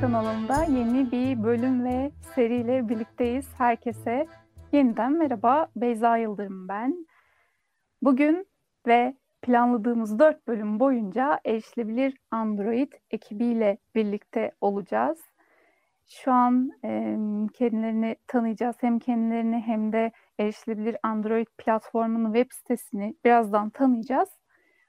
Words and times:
Podcast 0.00 0.12
kanalında 0.14 0.64
yeni 0.64 1.12
bir 1.12 1.42
bölüm 1.42 1.84
ve 1.84 2.10
seriyle 2.34 2.88
birlikteyiz. 2.88 3.48
Herkese 3.58 4.26
yeniden 4.72 5.12
merhaba. 5.12 5.68
Beyza 5.76 6.16
Yıldırım 6.16 6.68
ben. 6.68 7.06
Bugün 8.02 8.46
ve 8.86 9.16
planladığımız 9.42 10.18
dört 10.18 10.46
bölüm 10.46 10.80
boyunca 10.80 11.40
erişilebilir 11.44 12.16
Android 12.30 12.92
ekibiyle 13.10 13.78
birlikte 13.94 14.52
olacağız. 14.60 15.20
Şu 16.08 16.32
an 16.32 16.70
e, 16.84 16.88
kendilerini 17.54 18.16
tanıyacağız. 18.26 18.76
Hem 18.80 18.98
kendilerini 18.98 19.60
hem 19.60 19.92
de 19.92 20.12
erişilebilir 20.38 20.96
Android 21.02 21.46
platformunun 21.58 22.32
web 22.32 22.52
sitesini 22.52 23.14
birazdan 23.24 23.70
tanıyacağız. 23.70 24.28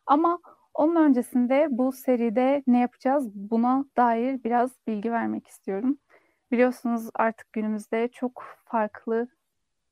Ama 0.05 0.39
onun 0.73 0.95
öncesinde 0.95 1.67
bu 1.71 1.91
seride 1.91 2.63
ne 2.67 2.79
yapacağız 2.79 3.31
buna 3.35 3.85
dair 3.97 4.43
biraz 4.43 4.71
bilgi 4.87 5.11
vermek 5.11 5.47
istiyorum. 5.47 5.97
Biliyorsunuz 6.51 7.09
artık 7.13 7.53
günümüzde 7.53 8.07
çok 8.07 8.43
farklı 8.65 9.27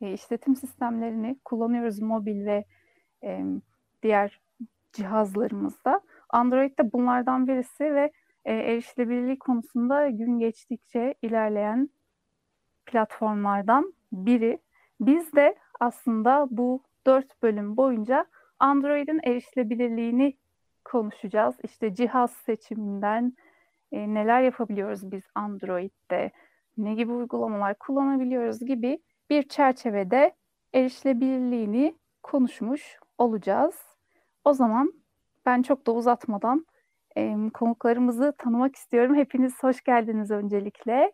e, 0.01 0.13
işletim 0.13 0.55
sistemlerini 0.55 1.39
kullanıyoruz 1.45 1.99
mobil 1.99 2.45
ve 2.45 2.65
e, 3.23 3.43
diğer 4.03 4.41
cihazlarımızda. 4.93 6.01
Android 6.29 6.79
de 6.79 6.93
bunlardan 6.93 7.47
birisi 7.47 7.83
ve 7.95 8.11
e, 8.45 8.53
erişilebilirlik 8.53 9.39
konusunda 9.39 10.09
gün 10.09 10.39
geçtikçe 10.39 11.15
ilerleyen 11.21 11.89
platformlardan 12.85 13.93
biri. 14.11 14.59
Biz 15.01 15.33
de 15.33 15.55
aslında 15.79 16.47
bu 16.51 16.83
dört 17.05 17.43
bölüm 17.43 17.77
boyunca 17.77 18.25
Android'in 18.59 19.19
erişilebilirliğini 19.23 20.37
konuşacağız. 20.85 21.55
İşte 21.63 21.95
cihaz 21.95 22.31
seçiminden 22.31 23.33
e, 23.91 24.13
neler 24.13 24.41
yapabiliyoruz 24.41 25.11
biz 25.11 25.23
Android'de, 25.35 26.31
ne 26.77 26.93
gibi 26.95 27.11
uygulamalar 27.11 27.79
kullanabiliyoruz 27.79 28.59
gibi 28.59 28.99
bir 29.29 29.43
çerçevede 29.49 30.35
erişilebilirliğini 30.73 31.97
konuşmuş 32.23 32.99
olacağız. 33.17 33.75
O 34.45 34.53
zaman 34.53 34.93
ben 35.45 35.61
çok 35.61 35.87
da 35.87 35.91
uzatmadan 35.91 36.65
e, 37.17 37.35
konuklarımızı 37.53 38.33
tanımak 38.37 38.75
istiyorum. 38.75 39.15
Hepiniz 39.15 39.63
hoş 39.63 39.83
geldiniz 39.83 40.31
öncelikle. 40.31 41.13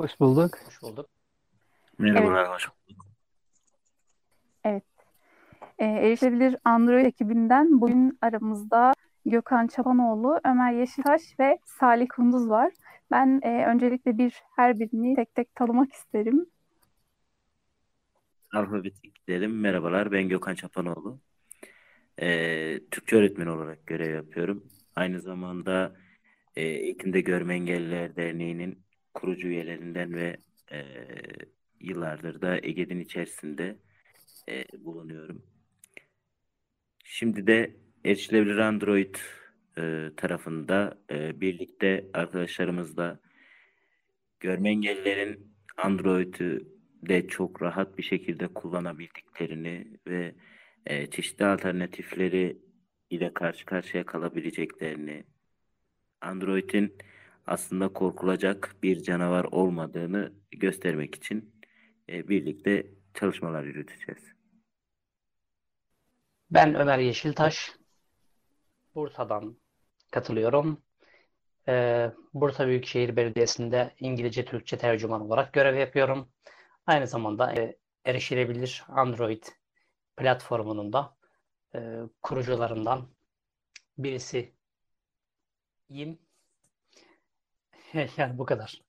Hoş 0.00 0.20
bulduk. 0.20 0.58
Hoş 0.66 0.82
bulduk. 0.82 1.06
Merhabalar, 1.98 2.38
Evet. 2.38 2.48
hoş 2.48 2.68
bulduk. 2.68 3.06
Evet. 4.64 4.84
E, 5.78 5.84
erişilebilir 5.84 6.56
Android 6.64 7.04
ekibinden 7.04 7.80
bugün 7.80 8.18
aramızda 8.22 8.92
Gökhan 9.26 9.66
Çapanoğlu, 9.66 10.40
Ömer 10.44 10.72
Yeşiltaş 10.72 11.22
ve 11.40 11.58
Salih 11.64 12.06
Kunduz 12.08 12.48
var. 12.48 12.72
Ben 13.10 13.40
e, 13.42 13.66
öncelikle 13.66 14.18
bir 14.18 14.42
her 14.56 14.78
birini 14.78 15.16
tek 15.16 15.34
tek 15.34 15.54
tanımak 15.54 15.92
isterim. 15.92 16.46
Alfabetik 18.52 19.14
gidelim. 19.14 19.60
Merhabalar, 19.60 20.12
ben 20.12 20.28
Gökhan 20.28 20.54
Çapanoğlu. 20.54 21.20
Ee, 22.20 22.80
Türkçe 22.90 23.16
öğretmeni 23.16 23.50
olarak 23.50 23.86
görev 23.86 24.14
yapıyorum. 24.14 24.64
Aynı 24.96 25.20
zamanda 25.20 25.96
e, 26.56 26.62
Eğitimde 26.62 27.20
Görme 27.20 27.54
Engelliler 27.54 28.16
Derneği'nin 28.16 28.78
kurucu 29.14 29.48
üyelerinden 29.48 30.14
ve 30.14 30.36
e, 30.72 30.82
yıllardır 31.80 32.40
da 32.40 32.56
EGED'in 32.56 33.00
içerisinde 33.00 33.76
e, 34.48 34.64
bulunuyorum. 34.84 35.42
Şimdi 37.08 37.46
de 37.46 37.76
Erişilebilir 38.04 38.58
Android 38.58 39.14
e, 39.78 40.10
tarafında 40.16 40.98
e, 41.10 41.40
birlikte 41.40 42.10
arkadaşlarımızla 42.14 43.20
görme 44.40 44.70
engellilerin 44.70 45.56
Android'ü 45.76 46.68
de 47.02 47.28
çok 47.28 47.62
rahat 47.62 47.98
bir 47.98 48.02
şekilde 48.02 48.48
kullanabildiklerini 48.48 49.98
ve 50.06 50.34
e, 50.86 51.06
çeşitli 51.06 51.44
alternatifleri 51.44 52.58
ile 53.10 53.34
karşı 53.34 53.66
karşıya 53.66 54.06
kalabileceklerini, 54.06 55.24
Android'in 56.20 56.94
aslında 57.46 57.88
korkulacak 57.88 58.76
bir 58.82 59.02
canavar 59.02 59.44
olmadığını 59.44 60.32
göstermek 60.50 61.14
için 61.14 61.54
e, 62.08 62.28
birlikte 62.28 62.86
çalışmalar 63.14 63.64
yürüteceğiz. 63.64 64.35
Ben 66.50 66.74
Ömer 66.74 66.98
Yeşiltaş. 66.98 67.72
Bursa'dan 68.94 69.56
katılıyorum. 70.10 70.82
Ee, 71.68 72.10
Bursa 72.34 72.66
Büyükşehir 72.66 73.16
Belediyesi'nde 73.16 73.94
İngilizce 74.00 74.44
Türkçe 74.44 74.78
tercüman 74.78 75.20
olarak 75.20 75.52
görev 75.52 75.76
yapıyorum. 75.76 76.28
Aynı 76.86 77.06
zamanda 77.06 77.54
e, 77.54 77.76
erişilebilir 78.04 78.84
Android 78.88 79.42
platformunun 80.16 80.92
da 80.92 81.16
e, 81.74 81.80
kurucularından 82.22 83.08
birisiyim. 83.98 84.52
Yani 88.16 88.38
bu 88.38 88.44
kadar. 88.44 88.82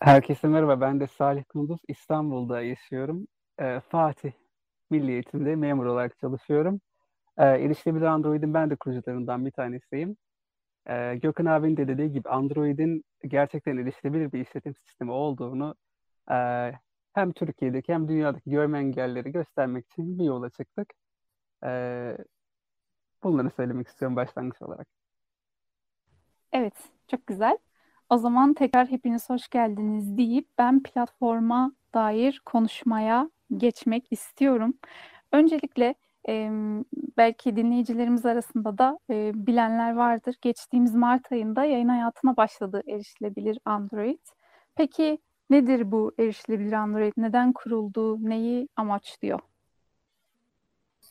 Herkese 0.00 0.48
merhaba. 0.48 0.80
Ben 0.80 1.00
de 1.00 1.06
Salih 1.06 1.44
Kunduz. 1.44 1.80
İstanbul'da 1.88 2.62
yaşıyorum. 2.62 3.26
Ee, 3.60 3.80
Fatih 3.80 4.32
Milli 4.90 5.12
Eğitim'de 5.12 5.56
memur 5.56 5.86
olarak 5.86 6.18
çalışıyorum. 6.18 6.80
Ee, 7.38 7.44
erişilebilir 7.44 8.04
Android'in 8.04 8.54
ben 8.54 8.70
de 8.70 8.76
kurucularından 8.76 9.46
bir 9.46 9.50
tanesiyim. 9.50 10.16
Ee, 10.88 11.16
Gökhan 11.16 11.46
abinin 11.46 11.76
de 11.76 11.88
dediği 11.88 12.12
gibi 12.12 12.28
Android'in 12.28 13.04
gerçekten 13.28 13.76
erişilebilir 13.76 14.32
bir 14.32 14.40
işletim 14.40 14.74
sistemi 14.74 15.10
olduğunu 15.10 15.74
e, 16.30 16.36
hem 17.12 17.32
Türkiye'deki 17.32 17.94
hem 17.94 18.08
dünyadaki 18.08 18.50
görme 18.50 18.78
engellileri 18.78 19.32
göstermek 19.32 19.86
için 19.86 20.18
bir 20.18 20.24
yola 20.24 20.50
çıktık. 20.50 20.92
Ee, 21.64 22.16
bunları 23.22 23.50
söylemek 23.50 23.88
istiyorum 23.88 24.16
başlangıç 24.16 24.62
olarak. 24.62 24.88
Evet, 26.52 26.74
çok 27.08 27.26
güzel. 27.26 27.58
O 28.10 28.18
zaman 28.18 28.54
tekrar 28.54 28.86
hepiniz 28.86 29.30
hoş 29.30 29.48
geldiniz 29.48 30.18
deyip 30.18 30.48
ben 30.58 30.82
platforma 30.82 31.72
dair 31.94 32.42
konuşmaya 32.44 33.30
geçmek 33.56 34.12
istiyorum. 34.12 34.74
Öncelikle 35.32 35.94
e, 36.28 36.50
belki 37.16 37.56
dinleyicilerimiz 37.56 38.26
arasında 38.26 38.78
da 38.78 38.98
e, 39.10 39.32
bilenler 39.34 39.94
vardır. 39.96 40.34
Geçtiğimiz 40.40 40.94
Mart 40.94 41.32
ayında 41.32 41.64
yayın 41.64 41.88
hayatına 41.88 42.36
başladı 42.36 42.82
erişilebilir 42.88 43.58
Android. 43.64 44.18
Peki 44.76 45.18
nedir 45.50 45.92
bu 45.92 46.12
erişilebilir 46.18 46.72
Android? 46.72 47.12
Neden 47.16 47.52
kuruldu? 47.52 48.28
Neyi 48.28 48.68
amaçlıyor? 48.76 49.40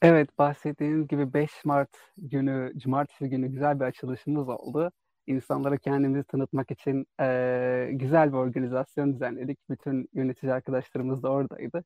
Evet, 0.01 0.37
bahsettiğiniz 0.37 1.07
gibi 1.07 1.33
5 1.33 1.65
Mart 1.65 1.89
günü, 2.17 2.73
Cumartesi 2.77 3.29
günü 3.29 3.47
güzel 3.47 3.79
bir 3.79 3.85
açılışımız 3.85 4.49
oldu. 4.49 4.91
İnsanlara 5.27 5.77
kendimizi 5.77 6.23
tanıtmak 6.23 6.71
için 6.71 7.05
eee, 7.19 7.89
güzel 7.91 8.31
bir 8.31 8.37
organizasyon 8.37 9.13
düzenledik. 9.13 9.59
Bütün 9.69 10.09
yönetici 10.13 10.53
arkadaşlarımız 10.53 11.23
da 11.23 11.29
oradaydı. 11.31 11.83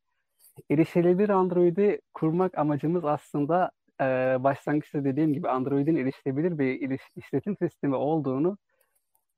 Erişilebilir 0.72 1.30
Android'i 1.30 2.02
kurmak 2.14 2.58
amacımız 2.58 3.06
aslında 3.06 3.72
eee, 4.02 4.38
başlangıçta 4.40 5.04
dediğim 5.04 5.34
gibi 5.34 5.50
Android'in 5.50 5.96
erişilebilir 5.96 6.58
bir 6.60 7.00
işletim 7.16 7.58
sistemi 7.58 7.96
olduğunu 7.96 8.58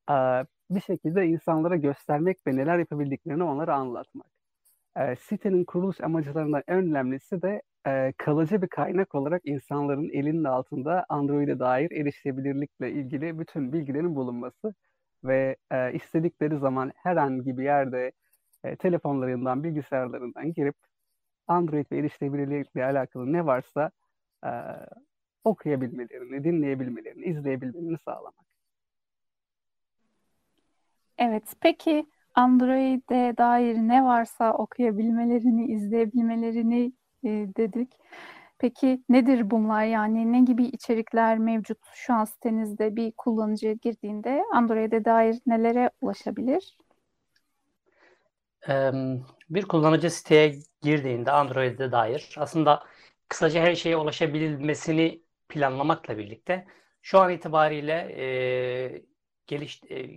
eee, 0.10 0.46
bir 0.72 0.82
şekilde 0.82 1.28
insanlara 1.28 1.76
göstermek 1.76 2.38
ve 2.48 2.56
neler 2.56 2.80
yapabildiklerini 2.80 3.44
onlara 3.44 3.76
anlatmak. 3.76 4.28
Eee, 4.98 5.16
sitenin 5.22 5.66
kuruluş 5.66 6.02
amacılarından 6.02 6.64
en 6.68 6.78
önemlisi 6.78 7.42
de 7.42 7.62
eee, 7.88 8.14
kalıcı 8.18 8.62
bir 8.62 8.68
kaynak 8.68 9.16
olarak 9.16 9.42
insanların 9.46 10.10
elinin 10.10 10.44
altında 10.44 11.06
Android'e 11.10 11.60
dair 11.60 11.92
erişilebilirlikle 11.92 12.92
ilgili 12.92 13.40
bütün 13.40 13.74
bilgilerin 13.74 14.16
bulunması 14.16 14.74
ve 15.24 15.58
eee, 15.72 15.92
istedikleri 15.96 16.58
zaman 16.60 16.92
herhangi 16.98 17.58
bir 17.58 17.64
yerde 17.64 18.12
e, 18.64 18.76
telefonlarından, 18.76 19.64
bilgisayarlarından 19.64 20.54
girip 20.54 20.76
Android 21.48 21.86
ve 21.92 21.98
erişilebilirlikle 21.98 22.86
alakalı 22.86 23.34
ne 23.34 23.46
varsa 23.46 23.92
eee, 24.44 24.52
okuyabilmelerini, 25.44 26.44
dinleyebilmelerini, 26.44 27.26
izleyebilmelerini 27.26 27.98
sağlamak. 27.98 28.34
Evet, 31.18 31.44
peki 31.62 32.06
Android'e 32.36 33.38
dair 33.38 33.76
ne 33.78 34.04
varsa 34.04 34.54
okuyabilmelerini, 34.54 35.66
izleyebilmelerini 35.66 36.92
e, 37.24 37.30
dedik. 37.30 37.92
Peki 38.60 39.04
nedir 39.10 39.52
bunlar? 39.52 39.84
Yani 39.84 40.32
ne 40.32 40.40
gibi 40.40 40.64
içerikler 40.64 41.38
mevcut 41.38 41.78
şu 41.94 42.14
an 42.14 42.26
sitenizde 42.26 42.96
bir 42.96 43.12
kullanıcı 43.12 43.72
girdiğinde 43.72 44.44
Android'e 44.54 45.06
dair 45.06 45.38
nelere 45.46 45.90
ulaşabilir? 46.02 46.78
Bir 49.52 49.66
kullanıcı 49.66 50.10
siteye 50.12 50.60
girdiğinde 50.82 51.32
Android'e 51.32 51.92
dair 51.92 52.36
aslında 52.38 52.84
kısaca 53.30 53.62
her 53.62 53.76
şeye 53.76 53.98
ulaşabilmesini 53.98 55.24
planlamakla 55.50 56.18
birlikte 56.18 56.68
şu 57.02 57.20
an 57.20 57.32
itibariyle 57.32 57.94
e, 57.94 59.06
geliş 59.48 59.84
e, 59.92 60.10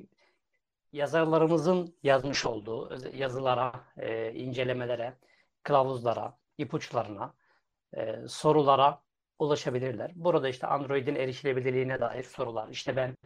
yazarlarımızın 0.92 1.96
yazmış 2.02 2.46
olduğu 2.46 2.98
yazılara, 3.16 3.84
e, 3.96 4.32
incelemelere, 4.34 5.18
kılavuzlara, 5.62 6.38
ipuçlarına, 6.58 7.34
e, 7.96 8.28
sorulara 8.28 9.02
ulaşabilirler. 9.38 10.12
Burada 10.14 10.48
işte 10.48 10.66
Android'in 10.66 11.14
erişilebilirliğine 11.14 12.00
dair 12.00 12.22
sorular. 12.24 12.68
İşte 12.68 12.96
ben 12.96 13.16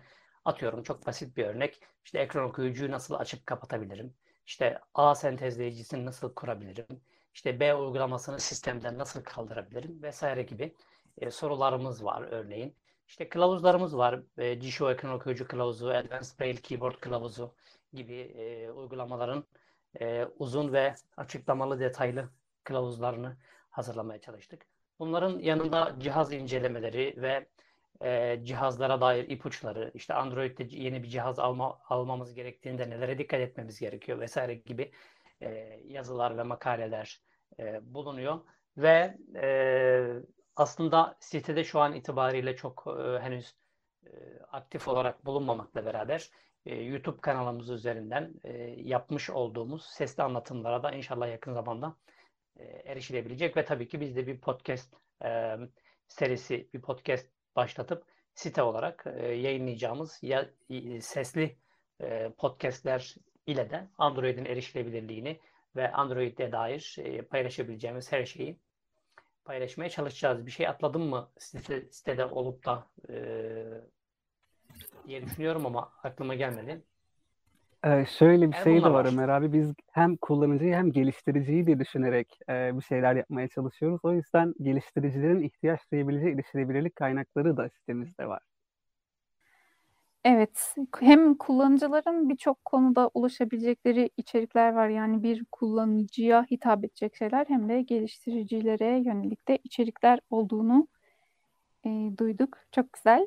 atıyorum 0.45 0.83
çok 0.83 1.07
basit 1.07 1.37
bir 1.37 1.45
örnek. 1.47 1.81
İşte 2.05 2.19
ekran 2.19 2.45
okuyucuyu 2.45 2.91
nasıl 2.91 3.15
açıp 3.15 3.47
kapatabilirim? 3.47 4.15
İşte 4.49 4.79
A 4.95 5.15
sentezleyicisini 5.15 6.05
nasıl 6.07 6.35
kurabilirim? 6.35 6.87
İşte 7.35 7.61
B 7.61 7.75
uygulamasını 7.75 8.41
sistemden 8.41 8.99
nasıl 8.99 9.23
kaldırabilirim? 9.23 10.03
Vesaire 10.03 10.43
gibi 10.43 10.75
e, 11.19 11.31
sorularımız 11.31 12.05
var 12.05 12.23
örneğin. 12.23 12.77
İşte 13.09 13.29
kılavuzlarımız 13.29 13.97
var. 13.97 14.21
E, 14.39 14.55
GShow 14.55 14.93
ekran 14.93 15.13
okuyucu 15.13 15.49
kılavuzu, 15.49 15.89
Advanced 15.89 16.41
Braille 16.41 16.61
Keyboard 16.61 16.95
kılavuzu 17.01 17.55
gibi 17.93 18.15
e, 18.15 18.71
uygulamaların 18.71 19.45
e, 20.01 20.25
uzun 20.39 20.73
ve 20.73 20.95
açıklamalı 21.17 21.81
detaylı 21.81 22.29
kılavuzlarını 22.65 23.37
hazırlamaya 23.71 24.21
çalıştık. 24.21 24.67
Bunların 24.99 25.39
yanında 25.39 25.97
cihaz 25.99 26.33
incelemeleri 26.33 27.15
ve 27.17 27.47
e, 28.05 28.41
cihazlara 28.45 29.01
dair 29.01 29.29
ipuçları, 29.29 29.91
işte 29.95 30.15
Android'de 30.15 30.67
yeni 30.71 31.03
bir 31.03 31.09
cihaz 31.09 31.39
alma, 31.39 31.79
almamız 31.89 32.35
gerektiğinde 32.35 32.91
nelere 32.91 33.19
dikkat 33.19 33.41
etmemiz 33.41 33.81
gerekiyor 33.81 34.21
vesaire 34.21 34.55
gibi 34.55 34.93
e, 35.43 35.49
yazılar 35.85 36.39
ve 36.39 36.43
makaleler 36.43 37.21
e, 37.59 37.95
bulunuyor. 37.95 38.41
Ve 38.77 39.19
e, 39.35 39.49
aslında 40.57 41.17
sitede 41.21 41.65
şu 41.65 41.81
an 41.81 41.95
itibariyle 41.95 42.57
çok 42.57 42.85
e, 42.87 43.19
henüz 43.19 43.55
e, 44.07 44.11
aktif 44.53 44.89
olarak 44.89 45.27
bulunmamakla 45.27 45.87
beraber 45.87 46.31
e, 46.67 46.75
YouTube 46.77 47.21
kanalımız 47.21 47.71
üzerinden 47.71 48.35
e, 48.45 48.53
yapmış 48.77 49.31
olduğumuz 49.31 49.85
sesli 49.85 50.23
anlatımlara 50.23 50.83
da 50.83 50.91
inşallah 50.91 51.29
yakın 51.29 51.53
zamanda 51.53 51.97
e, 52.57 52.65
erişilebilecek 52.65 53.57
ve 53.57 53.65
tabii 53.65 53.89
ki 53.89 54.01
biz 54.01 54.17
de 54.17 54.27
bir 54.27 54.41
podcast 54.41 54.95
e, 55.25 55.57
serisi, 56.09 56.69
bir 56.75 56.83
podcast 56.83 57.38
başlatıp 57.57 58.05
site 58.35 58.63
olarak 58.63 59.05
e, 59.17 59.27
yayınlayacağımız 59.27 60.19
ya, 60.23 60.51
sesli 61.01 61.57
e, 62.01 62.31
podcastler 62.39 63.15
ile 63.47 63.71
de 63.71 63.89
Android'in 63.99 64.45
erişilebilirliğini 64.45 65.41
ve 65.77 65.93
Android'e 65.93 66.53
dair 66.53 66.97
e, 66.99 67.23
paylaşabileceğimiz 67.23 68.13
her 68.13 68.25
şeyi 68.25 68.59
paylaşmaya 69.45 69.91
çalışacağız. 69.91 70.47
Bir 70.47 70.51
şey 70.51 70.69
atladım 70.69 71.03
mı 71.03 71.31
site, 71.39 71.89
sitede 71.91 72.25
olup 72.25 72.65
da 72.65 72.87
e, 73.09 73.17
diye 75.07 75.23
düşünüyorum 75.23 75.67
ama 75.67 75.93
aklıma 76.03 76.35
gelmedi. 76.35 76.83
Ee, 77.85 78.07
şöyle 78.07 78.51
bir 78.53 78.57
Yani 78.57 78.65
şey 78.65 78.85
de 78.85 78.93
var 78.93 78.93
var. 78.93 79.05
Ömer 79.05 79.29
abi. 79.29 79.53
Biz 79.53 79.75
hem 79.93 80.17
kullanıcıyı 80.17 80.75
hem 80.75 80.93
geliştiriciyi 80.93 81.67
de 81.67 81.79
düşünerek 81.81 82.39
e, 82.49 82.77
bir 82.77 82.83
şeyler 82.83 83.17
yapmaya 83.17 83.49
çalışıyoruz. 83.49 84.01
O 84.05 84.13
yüzden 84.13 84.55
geliştiricilerin 84.63 85.43
ihtiyaç 85.43 85.81
duyabileceği 85.93 86.35
erişilebilirlik 86.35 86.97
kaynakları 86.97 87.57
da 87.57 87.69
sitemizde 87.71 88.29
var. 88.29 88.43
Evet, 90.25 90.75
hem 91.01 91.35
kullanıcıların 91.35 92.29
birçok 92.29 92.65
konuda 92.65 93.11
ulaşabilecekleri 93.15 94.11
içerikler 94.17 94.73
var. 94.73 94.89
Yani 94.89 95.23
bir 95.23 95.45
kullanıcıya 95.53 96.47
hitap 96.51 96.85
edecek 96.85 97.17
şeyler 97.17 97.47
hem 97.49 97.69
de 97.69 97.83
geliştiricilere 97.83 98.99
yönelik 98.99 99.49
de 99.49 99.59
içerikler 99.65 100.21
olduğunu 100.31 100.89
e, 101.87 101.89
duyduk. 102.19 102.59
Çok 102.73 102.93
güzel. 102.93 103.27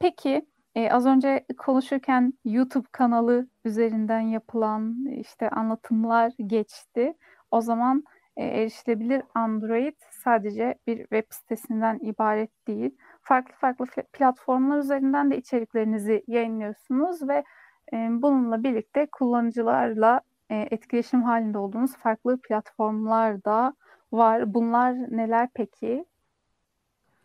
Peki 0.00 0.46
e, 0.74 0.90
az 0.90 1.06
önce 1.06 1.46
konuşurken 1.58 2.34
YouTube 2.44 2.88
kanalı 2.92 3.48
üzerinden 3.64 4.20
yapılan 4.20 5.06
işte 5.06 5.50
anlatımlar 5.50 6.32
geçti. 6.46 7.14
O 7.50 7.60
zaman 7.60 8.04
e, 8.36 8.44
erişilebilir 8.44 9.22
Android 9.34 9.94
sadece 10.10 10.74
bir 10.86 10.98
web 10.98 11.24
sitesinden 11.30 11.98
ibaret 12.02 12.66
değil. 12.66 12.96
Farklı 13.22 13.54
farklı 13.54 13.86
platformlar 14.12 14.78
üzerinden 14.78 15.30
de 15.30 15.36
içeriklerinizi 15.36 16.24
yayınlıyorsunuz 16.26 17.28
ve 17.28 17.44
e, 17.92 17.96
bununla 18.10 18.62
birlikte 18.62 19.06
kullanıcılarla 19.06 20.20
e, 20.50 20.68
etkileşim 20.70 21.22
halinde 21.22 21.58
olduğunuz 21.58 21.96
farklı 21.96 22.40
platformlar 22.40 23.44
da 23.44 23.74
var. 24.12 24.54
Bunlar 24.54 24.94
neler 24.94 25.48
peki? 25.54 26.04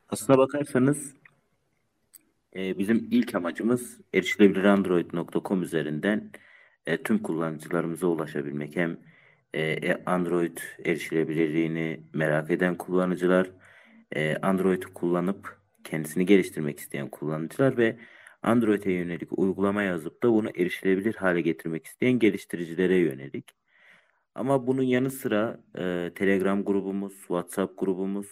Aslına 0.09 0.37
bakarsanız 0.37 1.13
e, 2.55 2.77
bizim 2.77 3.07
ilk 3.11 3.35
amacımız 3.35 4.01
erişilebilirandroid.com 4.13 5.63
üzerinden 5.63 6.31
e, 6.85 7.03
tüm 7.03 7.19
kullanıcılarımıza 7.19 8.07
ulaşabilmek. 8.07 8.75
Hem 8.75 8.97
e, 9.55 9.93
Android 10.05 10.57
erişilebilirliğini 10.85 12.01
merak 12.13 12.51
eden 12.51 12.75
kullanıcılar, 12.75 13.51
e, 14.11 14.35
Android 14.37 14.83
kullanıp 14.83 15.59
kendisini 15.83 16.25
geliştirmek 16.25 16.79
isteyen 16.79 17.09
kullanıcılar 17.09 17.77
ve 17.77 17.97
Android'e 18.43 18.91
yönelik 18.91 19.39
uygulama 19.39 19.83
yazıp 19.83 20.23
da 20.23 20.31
bunu 20.31 20.49
erişilebilir 20.49 21.15
hale 21.15 21.41
getirmek 21.41 21.85
isteyen 21.85 22.19
geliştiricilere 22.19 22.95
yönelik. 22.95 23.55
Ama 24.35 24.67
bunun 24.67 24.83
yanı 24.83 25.11
sıra 25.11 25.59
e, 25.77 26.11
Telegram 26.15 26.63
grubumuz, 26.65 27.13
WhatsApp 27.13 27.79
grubumuz, 27.79 28.27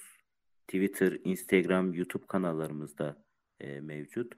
Twitter, 0.67 1.17
Instagram, 1.23 1.93
YouTube 1.93 2.27
kanallarımızda 2.27 3.23
e, 3.59 3.79
mevcut. 3.81 4.33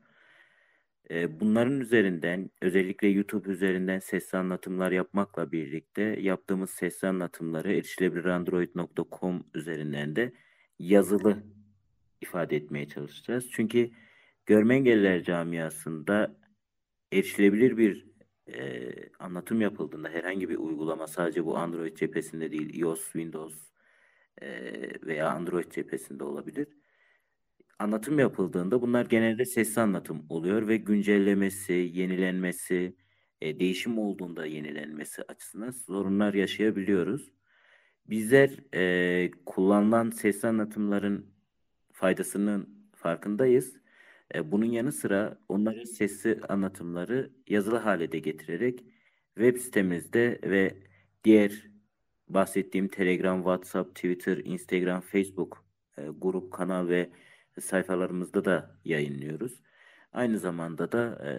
E, 1.10 1.40
bunların 1.40 1.82
üzerinden 1.82 2.50
özellikle 2.62 3.08
YouTube 3.08 3.52
üzerinden 3.52 4.00
sesli 4.00 4.38
anlatımlar 4.38 4.92
yapmakla 4.92 5.52
birlikte 5.52 6.02
yaptığımız 6.02 6.70
sesli 6.70 7.08
anlatımları 7.08 7.74
erişilebilirandroid.com 7.74 9.44
üzerinden 9.54 10.16
de 10.16 10.34
yazılı 10.80 11.44
ifade 12.22 12.56
etmeye 12.56 12.88
çalışacağız. 12.88 13.50
Çünkü 13.52 13.92
görme 14.46 14.76
engelliler 14.76 15.24
camiasında 15.24 16.38
erişilebilir 17.12 17.78
bir 17.78 18.06
e, 18.48 18.92
anlatım 19.20 19.62
yapıldığında 19.62 20.10
herhangi 20.10 20.50
bir 20.50 20.58
uygulama 20.58 21.08
sadece 21.08 21.46
bu 21.46 21.58
Android 21.58 21.98
cephesinde 21.98 22.52
değil 22.52 22.80
iOS, 22.80 23.04
Windows 23.04 23.72
e, 24.42 24.72
veya 25.06 25.30
Android 25.30 25.72
cephesinde 25.72 26.24
olabilir. 26.24 26.68
Anlatım 27.80 28.20
yapıldığında 28.20 28.82
bunlar 28.82 29.06
genelde 29.06 29.46
sesli 29.46 29.82
anlatım 29.82 30.26
oluyor 30.30 30.68
ve 30.68 30.78
güncellemesi, 30.78 31.74
yenilenmesi, 31.74 32.96
e, 33.42 33.60
değişim 33.60 33.98
olduğunda 34.00 34.46
yenilenmesi 34.46 35.24
açısından 35.24 35.72
sorunlar 35.72 36.34
yaşayabiliyoruz. 36.34 37.32
Bizler 38.10 38.50
e, 38.74 39.32
kullanılan 39.46 40.10
sesli 40.10 40.48
anlatımların 40.48 41.34
faydasının 41.94 42.90
farkındayız. 42.96 43.78
E, 44.36 44.52
bunun 44.52 44.66
yanı 44.66 44.92
sıra 44.92 45.40
onların 45.50 45.84
sesli 45.84 46.40
anlatımları 46.50 47.32
yazılı 47.48 47.78
hale 47.78 48.12
de 48.12 48.20
getirerek 48.20 48.86
web 49.36 49.58
sitemizde 49.58 50.40
ve 50.44 50.78
diğer 51.24 51.72
bahsettiğim 52.30 52.88
Telegram, 52.88 53.38
WhatsApp, 53.38 53.96
Twitter, 53.96 54.38
Instagram, 54.38 55.02
Facebook 55.02 55.66
e, 55.98 56.08
grup, 56.22 56.54
kanal 56.54 56.88
ve 56.88 57.10
sayfalarımızda 57.62 58.46
da 58.46 58.78
yayınlıyoruz. 58.86 59.62
Aynı 60.14 60.40
zamanda 60.40 60.92
da 60.92 61.26
e, 61.26 61.32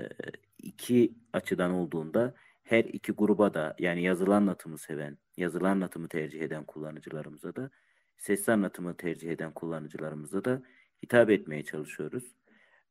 iki 0.58 1.14
açıdan 1.32 1.70
olduğunda 1.70 2.34
her 2.64 2.84
iki 2.84 3.12
gruba 3.12 3.54
da 3.54 3.76
yani 3.78 4.02
yazılı 4.02 4.34
anlatımı 4.34 4.78
seven, 4.78 5.18
yazılı 5.36 5.68
anlatımı 5.68 6.08
tercih 6.08 6.40
eden 6.40 6.64
kullanıcılarımıza 6.64 7.56
da 7.56 7.70
sesli 8.18 8.52
anlatımı 8.52 8.96
tercih 8.96 9.30
eden 9.30 9.52
kullanıcılarımıza 9.52 10.44
da 10.44 10.62
hitap 11.02 11.30
etmeye 11.30 11.64
çalışıyoruz. 11.64 12.24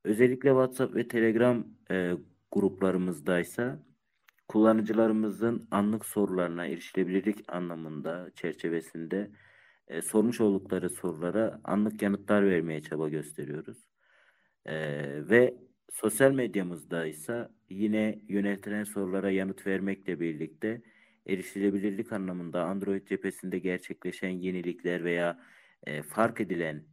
Özellikle 0.03 0.50
WhatsApp 0.50 0.96
ve 0.96 1.08
Telegram 1.08 1.67
e, 1.91 2.13
gruplarımızdaysa 2.51 3.79
kullanıcılarımızın 4.48 5.67
anlık 5.72 6.05
sorularına 6.05 6.65
erişilebilirlik 6.65 7.53
anlamında 7.53 8.32
çerçevesinde 8.36 9.32
e, 9.88 10.01
sormuş 10.01 10.42
oldukları 10.42 10.89
sorulara 10.89 11.62
anlık 11.63 12.01
yanıtlar 12.01 12.46
vermeye 12.46 12.82
çaba 12.82 13.10
gösteriyoruz. 13.10 13.77
E, 14.65 14.75
ve 15.30 15.58
sosyal 15.92 16.32
medyamızda 16.32 17.06
ise 17.06 17.50
yine 17.70 18.22
yöneltilen 18.27 18.84
sorulara 18.84 19.32
yanıt 19.32 19.68
vermekle 19.68 20.20
birlikte 20.20 20.82
erişilebilirlik 21.27 22.12
anlamında 22.13 22.63
Android 22.63 23.08
cephesinde 23.08 23.60
gerçekleşen 23.60 24.30
yenilikler 24.30 25.04
veya 25.04 25.39
e, 25.84 26.01
fark 26.04 26.42
edilen 26.42 26.84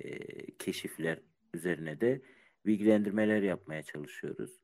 e, 0.00 0.18
keşifler 0.50 1.18
üzerine 1.54 2.00
de 2.00 2.22
bilgilendirmeler 2.66 3.42
yapmaya 3.42 3.82
çalışıyoruz. 3.82 4.60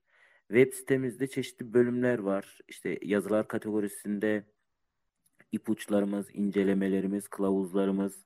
Web 0.48 0.72
sitemizde 0.72 1.26
çeşitli 1.26 1.74
bölümler 1.74 2.18
var. 2.18 2.58
İşte 2.68 2.98
yazılar 3.02 3.48
kategorisinde 3.48 4.44
ipuçlarımız, 5.54 6.26
incelemelerimiz, 6.34 7.28
kılavuzlarımız 7.28 8.24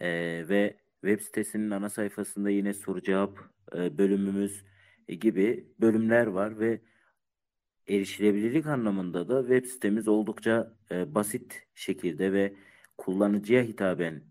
e, 0.00 0.08
ve 0.48 0.76
web 1.00 1.20
sitesinin 1.20 1.70
ana 1.70 1.90
sayfasında 1.90 2.50
yine 2.50 2.74
soru 2.74 3.02
cevap 3.02 3.38
e, 3.76 3.98
bölümümüz 3.98 4.64
e, 5.08 5.14
gibi 5.14 5.68
bölümler 5.80 6.26
var 6.26 6.58
ve 6.60 6.80
erişilebilirlik 7.88 8.66
anlamında 8.66 9.28
da 9.28 9.40
web 9.40 9.64
sitemiz 9.64 10.08
oldukça 10.08 10.76
e, 10.90 11.14
basit 11.14 11.66
şekilde 11.74 12.32
ve 12.32 12.54
kullanıcıya 12.98 13.62
hitaben 13.62 14.22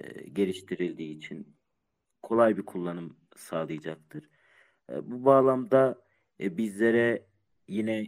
e, 0.00 0.28
geliştirildiği 0.28 1.16
için 1.16 1.56
kolay 2.22 2.56
bir 2.56 2.62
kullanım 2.62 3.16
sağlayacaktır. 3.36 4.30
E, 4.90 5.10
bu 5.10 5.24
bağlamda 5.24 6.02
e, 6.40 6.56
bizlere 6.56 7.26
yine 7.68 8.06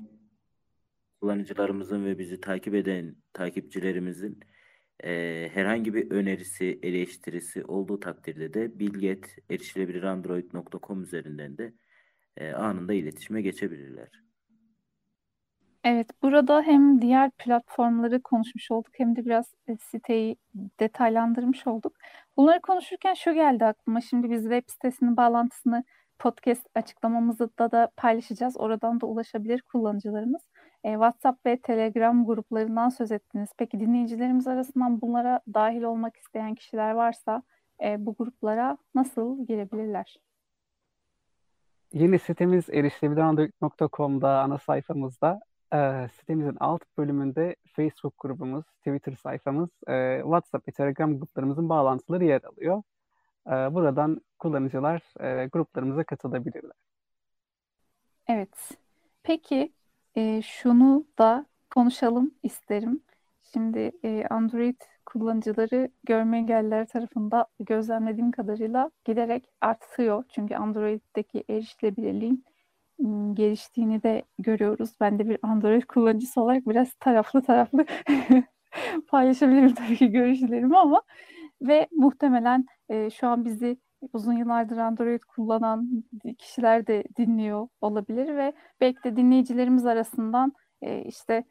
kullanıcılarımızın 1.20 2.04
ve 2.04 2.18
bizi 2.18 2.40
takip 2.40 2.74
eden 2.74 3.16
takipçilerimizin 3.32 4.40
e, 5.04 5.50
herhangi 5.54 5.94
bir 5.94 6.10
önerisi, 6.10 6.78
eleştirisi 6.82 7.64
olduğu 7.64 8.00
takdirde 8.00 8.54
de 8.54 8.78
bilget 8.78 9.36
erişilebilirandroid.com 9.50 11.02
üzerinden 11.02 11.58
de 11.58 11.72
e, 12.36 12.52
anında 12.52 12.94
iletişime 12.94 13.42
geçebilirler. 13.42 14.22
Evet, 15.84 16.10
burada 16.22 16.62
hem 16.62 17.02
diğer 17.02 17.30
platformları 17.30 18.22
konuşmuş 18.22 18.70
olduk 18.70 18.92
hem 18.92 19.16
de 19.16 19.24
biraz 19.24 19.54
e, 19.68 19.76
siteyi 19.76 20.36
detaylandırmış 20.80 21.66
olduk. 21.66 21.96
Bunları 22.36 22.60
konuşurken 22.60 23.14
şu 23.14 23.34
geldi 23.34 23.64
aklıma. 23.64 24.00
Şimdi 24.00 24.30
biz 24.30 24.42
web 24.42 24.62
sitesinin 24.66 25.16
bağlantısını 25.16 25.84
podcast 26.18 26.66
açıklamamızda 26.74 27.70
da 27.70 27.90
paylaşacağız. 27.96 28.56
Oradan 28.56 29.00
da 29.00 29.06
ulaşabilir 29.06 29.62
kullanıcılarımız. 29.62 30.42
E, 30.84 30.92
WhatsApp 30.92 31.46
ve 31.46 31.56
Telegram 31.60 32.26
gruplarından 32.26 32.88
söz 32.88 33.12
ettiniz. 33.12 33.48
Peki 33.58 33.80
dinleyicilerimiz 33.80 34.46
arasından 34.46 35.00
bunlara 35.00 35.40
dahil 35.54 35.82
olmak 35.82 36.16
isteyen 36.16 36.54
kişiler 36.54 36.90
varsa 36.90 37.42
e, 37.82 38.06
bu 38.06 38.14
gruplara 38.14 38.78
nasıl 38.94 39.46
girebilirler? 39.46 40.16
Yeni 41.92 42.18
sitemiz 42.18 42.70
erişilebilirandroid.com'da 42.70 44.40
ana 44.40 44.58
sayfamızda 44.58 45.40
e, 45.74 46.08
sitemizin 46.18 46.56
alt 46.60 46.82
bölümünde 46.98 47.56
Facebook 47.76 48.18
grubumuz, 48.18 48.64
Twitter 48.78 49.12
sayfamız, 49.12 49.70
e, 49.88 50.20
WhatsApp 50.22 50.68
ve 50.68 50.72
Telegram 50.72 51.18
gruplarımızın 51.18 51.68
bağlantıları 51.68 52.24
yer 52.24 52.42
alıyor. 52.42 52.82
E, 53.46 53.50
buradan 53.50 54.20
kullanıcılar 54.38 55.02
e, 55.20 55.46
gruplarımıza 55.46 56.04
katılabilirler. 56.04 56.72
Evet. 58.28 58.78
Peki 59.22 59.72
e, 60.16 60.42
şunu 60.42 61.06
da 61.18 61.46
konuşalım 61.70 62.34
isterim. 62.42 63.00
Şimdi 63.52 63.92
e, 64.04 64.24
Android 64.30 64.80
kullanıcıları 65.06 65.88
görme 66.04 66.38
engelliler 66.38 66.86
tarafında 66.86 67.46
gözlemlediğim 67.60 68.30
kadarıyla 68.30 68.90
giderek 69.04 69.44
artıyor. 69.60 70.24
Çünkü 70.28 70.54
Android'deki 70.54 71.44
erişilebilirliğin 71.50 72.44
geliştiğini 73.34 74.02
de 74.02 74.22
görüyoruz. 74.38 74.90
Ben 75.00 75.18
de 75.18 75.28
bir 75.28 75.38
Android 75.42 75.82
kullanıcısı 75.82 76.40
olarak 76.40 76.68
biraz 76.68 76.94
taraflı 76.94 77.42
taraflı 77.42 77.86
paylaşabilirim 79.08 79.74
tabii 79.74 79.96
ki 79.96 80.10
görüşlerimi 80.10 80.78
ama 80.78 81.02
ve 81.62 81.88
muhtemelen 81.92 82.66
e, 82.88 83.10
şu 83.10 83.28
an 83.28 83.44
bizi 83.44 83.76
uzun 84.12 84.32
yıllardır 84.32 84.76
Android 84.76 85.20
kullanan 85.22 86.04
kişiler 86.38 86.86
de 86.86 87.04
dinliyor 87.16 87.68
olabilir 87.80 88.36
ve 88.36 88.52
belki 88.80 89.04
de 89.04 89.16
dinleyicilerimiz 89.16 89.86
arasından 89.86 90.52
e, 90.82 91.02
işte 91.04 91.44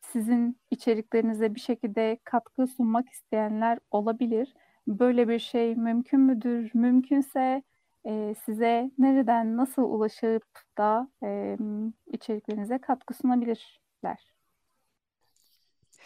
sizin 0.00 0.60
içeriklerinize 0.70 1.54
bir 1.54 1.60
şekilde 1.60 2.18
katkı 2.24 2.66
sunmak 2.66 3.08
isteyenler 3.08 3.78
olabilir. 3.90 4.54
Böyle 4.88 5.28
bir 5.28 5.38
şey 5.38 5.74
mümkün 5.74 6.20
müdür? 6.20 6.70
Mümkünse 6.74 7.62
e, 8.06 8.34
size 8.44 8.90
nereden 8.98 9.56
nasıl 9.56 9.82
ulaşıp 9.82 10.44
da 10.78 11.08
e, 11.22 11.56
içeriklerinize 12.12 12.78
katkı 12.78 13.14
sunabilirler? 13.14 14.35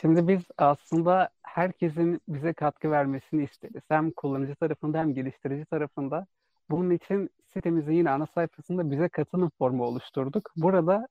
Şimdi 0.00 0.28
biz 0.28 0.42
aslında 0.58 1.28
herkesin 1.42 2.20
bize 2.28 2.52
katkı 2.52 2.90
vermesini 2.90 3.44
isteriz. 3.44 3.82
Hem 3.88 4.10
kullanıcı 4.10 4.54
tarafında 4.54 4.98
hem 4.98 5.14
geliştirici 5.14 5.64
tarafında. 5.64 6.26
Bunun 6.70 6.90
için 6.90 7.30
sitemizin 7.54 7.92
yine 7.92 8.10
ana 8.10 8.26
sayfasında 8.26 8.90
bize 8.90 9.08
katılım 9.08 9.50
formu 9.58 9.84
oluşturduk. 9.84 10.50
Burada 10.56 11.08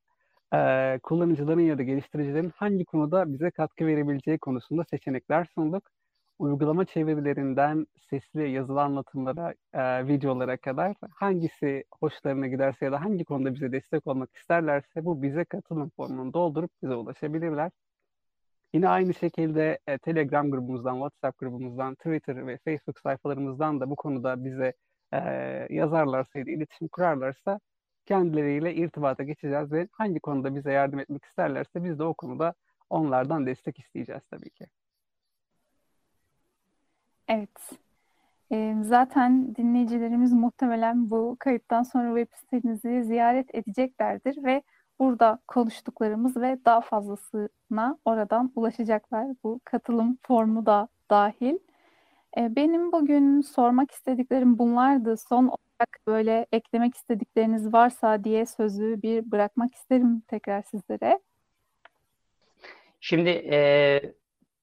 e, 0.53 0.99
kullanıcıların 1.03 1.61
ya 1.61 1.77
da 1.77 1.83
geliştiricilerin 1.83 2.51
hangi 2.55 2.85
konuda 2.85 3.33
bize 3.33 3.51
katkı 3.51 3.85
verebileceği 3.87 4.37
konusunda 4.37 4.83
seçenekler 4.83 5.47
sunduk. 5.55 5.83
Uygulama 6.39 6.85
çevirilerinden 6.85 7.87
sesli 8.09 8.49
yazılı 8.51 8.81
anlatımlara, 8.81 9.53
e, 9.73 10.07
videolara 10.07 10.57
kadar 10.57 10.95
hangisi 11.15 11.83
hoşlarına 11.99 12.47
giderse 12.47 12.85
ya 12.85 12.91
da 12.91 13.01
hangi 13.01 13.25
konuda 13.25 13.55
bize 13.55 13.71
destek 13.71 14.07
olmak 14.07 14.35
isterlerse 14.35 15.05
bu 15.05 15.21
bize 15.21 15.45
katılım 15.45 15.89
formunu 15.97 16.33
doldurup 16.33 16.71
bize 16.83 16.95
ulaşabilirler. 16.95 17.71
Yine 18.73 18.89
aynı 18.89 19.13
şekilde 19.13 19.79
e, 19.87 19.97
Telegram 19.97 20.51
grubumuzdan, 20.51 20.93
WhatsApp 20.93 21.39
grubumuzdan, 21.39 21.95
Twitter 21.95 22.47
ve 22.47 22.57
Facebook 22.57 22.99
sayfalarımızdan 22.99 23.79
da 23.79 23.89
bu 23.89 23.95
konuda 23.95 24.43
bize 24.45 24.73
e, 25.13 25.19
yazarlarsa 25.69 26.39
iletişim 26.39 26.87
kurarlarsa 26.87 27.59
kendileriyle 28.05 28.75
irtibata 28.75 29.23
geçeceğiz 29.23 29.71
ve 29.71 29.87
hangi 29.91 30.19
konuda 30.19 30.55
bize 30.55 30.71
yardım 30.71 30.99
etmek 30.99 31.25
isterlerse 31.25 31.83
biz 31.83 31.99
de 31.99 32.03
o 32.03 32.13
konuda 32.13 32.53
onlardan 32.89 33.45
destek 33.45 33.79
isteyeceğiz 33.79 34.23
tabii 34.31 34.49
ki. 34.49 34.65
Evet. 37.27 37.79
Ee, 38.51 38.75
zaten 38.83 39.55
dinleyicilerimiz 39.55 40.33
muhtemelen 40.33 41.09
bu 41.09 41.35
kayıttan 41.39 41.83
sonra 41.83 42.19
web 42.19 42.37
sitenizi 42.37 43.03
ziyaret 43.03 43.55
edeceklerdir 43.55 44.43
ve 44.43 44.63
burada 44.99 45.39
konuştuklarımız 45.47 46.37
ve 46.37 46.57
daha 46.65 46.81
fazlasına 46.81 47.97
oradan 48.05 48.51
ulaşacaklar. 48.55 49.27
Bu 49.43 49.59
katılım 49.65 50.17
formu 50.27 50.65
da 50.65 50.87
dahil. 51.09 51.57
Ee, 52.37 52.55
benim 52.55 52.91
bugün 52.91 53.41
sormak 53.41 53.91
istediklerim 53.91 54.59
bunlardı. 54.59 55.17
Son 55.17 55.43
olarak 55.43 55.99
böyle 56.07 56.45
eklemek 56.51 56.95
istedikleriniz 56.95 57.73
varsa 57.73 58.23
diye 58.23 58.45
sözü 58.45 59.01
bir 59.01 59.31
bırakmak 59.31 59.75
isterim 59.75 60.21
tekrar 60.27 60.61
sizlere. 60.61 61.19
Şimdi 63.01 63.29
e, 63.29 64.01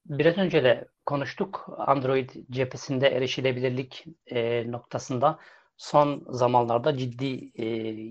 biraz 0.07 0.39
önce 0.39 0.65
de 0.65 0.89
konuştuk 1.07 1.67
Android 1.79 2.31
cephesinde 2.51 3.09
erişilebilirlik 3.09 4.05
e, 4.27 4.71
noktasında 4.73 5.39
son 5.77 6.25
zamanlarda 6.29 6.97
ciddi 6.97 7.63
e, 7.63 7.67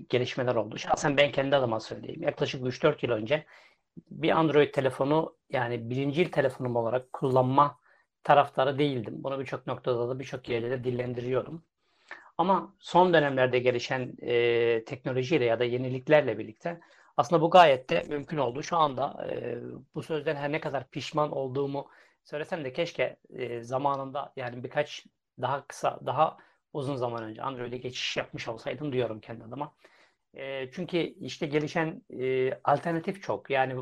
gelişmeler 0.08 0.54
oldu. 0.54 0.78
Şahsen 0.78 1.16
ben 1.16 1.32
kendi 1.32 1.56
adıma 1.56 1.80
söyleyeyim. 1.80 2.22
Yaklaşık 2.22 2.62
3-4 2.62 3.06
yıl 3.06 3.12
önce 3.12 3.46
bir 4.10 4.30
Android 4.30 4.74
telefonu 4.74 5.36
yani 5.50 5.90
birincil 5.90 6.30
telefonum 6.30 6.76
olarak 6.76 7.12
kullanma 7.12 7.78
taraftarı 8.24 8.78
değildim. 8.78 9.14
Bunu 9.18 9.40
birçok 9.40 9.66
noktada 9.66 10.08
da 10.08 10.18
birçok 10.18 10.48
yerde 10.48 10.70
de 10.70 10.84
dillendiriyordum. 10.84 11.62
Ama 12.38 12.74
son 12.78 13.14
dönemlerde 13.14 13.58
gelişen 13.58 14.14
e, 14.22 14.84
teknolojiyle 14.84 15.44
ya 15.44 15.58
da 15.58 15.64
yeniliklerle 15.64 16.38
birlikte 16.38 16.80
aslında 17.16 17.42
bu 17.42 17.50
gayet 17.50 17.90
de 17.90 18.04
mümkün 18.08 18.36
oldu. 18.36 18.62
Şu 18.62 18.76
anda 18.76 19.26
e, 19.30 19.58
bu 19.94 20.02
sözden 20.02 20.36
her 20.36 20.52
ne 20.52 20.60
kadar 20.60 20.88
pişman 20.88 21.32
olduğumu 21.32 21.88
söylesem 22.24 22.64
de 22.64 22.72
keşke 22.72 23.16
e, 23.30 23.62
zamanında 23.62 24.32
yani 24.36 24.64
birkaç 24.64 25.06
daha 25.40 25.66
kısa, 25.66 26.00
daha 26.06 26.36
uzun 26.76 26.96
zaman 26.96 27.22
önce 27.22 27.42
Android'e 27.42 27.76
geçiş 27.76 28.16
yapmış 28.16 28.48
olsaydım 28.48 28.92
diyorum 28.92 29.20
kendi 29.20 29.44
adıma. 29.44 29.72
E, 30.34 30.70
çünkü 30.70 30.96
işte 30.98 31.46
gelişen 31.46 32.02
e, 32.10 32.52
alternatif 32.64 33.22
çok. 33.22 33.50
Yani 33.50 33.72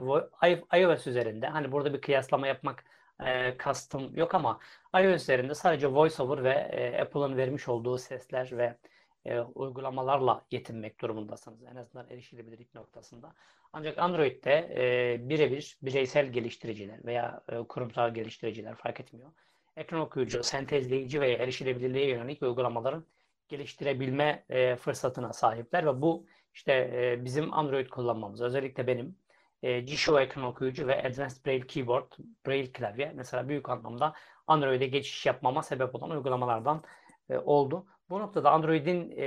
iOS 0.76 1.06
üzerinde 1.06 1.46
hani 1.46 1.72
burada 1.72 1.94
bir 1.94 2.00
kıyaslama 2.00 2.46
yapmak 2.46 2.84
e, 3.24 3.56
kastım 3.56 4.16
yok 4.16 4.34
ama 4.34 4.60
iOS 4.94 5.22
üzerinde 5.22 5.54
sadece 5.54 5.92
VoiceOver 5.92 6.44
ve 6.44 6.52
e, 6.52 7.00
Apple'ın 7.00 7.36
vermiş 7.36 7.68
olduğu 7.68 7.98
sesler 7.98 8.58
ve 8.58 8.76
e, 9.24 9.40
uygulamalarla 9.40 10.44
yetinmek 10.50 11.00
durumundasınız. 11.00 11.64
En 11.64 11.76
azından 11.76 12.10
erişilebilirlik 12.10 12.74
noktasında. 12.74 13.34
Ancak 13.72 13.98
Android'de 13.98 14.74
e, 14.76 15.28
birebir 15.28 15.78
bireysel 15.82 16.26
geliştiriciler 16.26 17.04
veya 17.04 17.42
e, 17.48 17.58
kurumsal 17.58 18.14
geliştiriciler 18.14 18.74
fark 18.74 19.00
etmiyor. 19.00 19.30
Ekran 19.76 20.00
okuyucu, 20.00 20.42
sentezleyici 20.42 21.20
veya 21.20 21.38
erişilebilirliğe 21.38 22.08
yönelik 22.08 22.42
uygulamaların 22.42 23.04
geliştirebilme 23.48 24.44
e, 24.48 24.76
fırsatına 24.76 25.32
sahipler 25.32 25.86
ve 25.86 26.02
bu 26.02 26.26
işte 26.54 26.72
e, 26.94 27.24
bizim 27.24 27.54
Android 27.54 27.88
kullanmamız 27.88 28.40
özellikle 28.40 28.86
benim 28.86 29.16
e, 29.62 29.80
G-Show 29.80 30.22
ekran 30.22 30.44
okuyucu 30.44 30.86
ve 30.86 31.02
Advanced 31.02 31.46
Braille 31.46 31.66
Keyboard, 31.66 32.12
Braille 32.46 32.72
klavye 32.72 33.12
mesela 33.14 33.48
büyük 33.48 33.68
anlamda 33.68 34.14
Android'e 34.46 34.86
geçiş 34.86 35.26
yapmama 35.26 35.62
sebep 35.62 35.94
olan 35.94 36.10
uygulamalardan 36.10 36.84
e, 37.30 37.38
oldu. 37.38 37.86
Bu 38.10 38.20
noktada 38.20 38.50
Android'in 38.50 39.14
e, 39.18 39.26